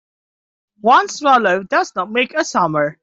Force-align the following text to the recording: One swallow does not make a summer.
One 0.79 1.09
swallow 1.09 1.61
does 1.61 1.93
not 1.95 2.09
make 2.11 2.33
a 2.33 2.43
summer. 2.43 2.97